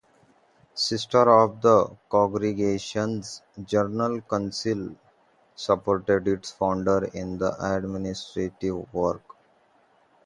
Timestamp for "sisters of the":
0.73-1.95